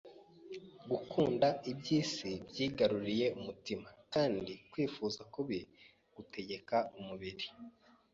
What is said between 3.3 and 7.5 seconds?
umutima kandi kwifuza kubi gutegeka umubiri.